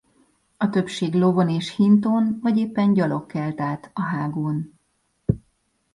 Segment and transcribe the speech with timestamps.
[0.57, 4.73] A többség lovon és hintón vagy éppen gyalog kelt át a hágón.